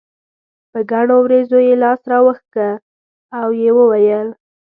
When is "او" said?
3.39-3.47